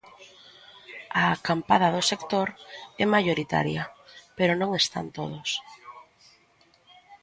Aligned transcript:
A 1.21 1.23
acampada 1.35 1.87
do 1.95 2.01
sector 2.11 2.47
é 3.03 3.05
maioritaria, 3.15 3.83
pero 4.37 4.53
non 4.61 4.71
están 4.81 5.07
todos. 5.17 5.49